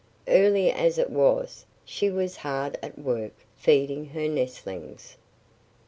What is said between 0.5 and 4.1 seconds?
as it was she was hard at work feeding